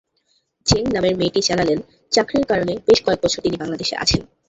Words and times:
জেং 0.67 0.83
নামের 0.95 1.15
মেয়েটি 1.17 1.41
জানালেন, 1.47 1.79
চাকরির 2.11 2.45
কারণে 2.45 2.73
বেশ 2.87 2.99
কয়েক 3.05 3.19
বছর 3.23 3.43
তিনি 3.45 3.55
বাংলাদেশে 3.57 3.95
আছেন। 4.03 4.21